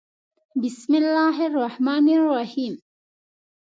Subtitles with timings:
[0.63, 2.73] 《بِسْمِ اللَّـهِ الرَّحْمَـٰنِ الرَّحِيمِ》